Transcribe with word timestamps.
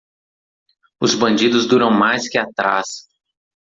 Os 0.99 1.13
bandidos 1.13 1.67
duram 1.67 1.91
mais 1.91 2.27
que 2.27 2.39
a 2.39 2.47
traça. 2.55 3.03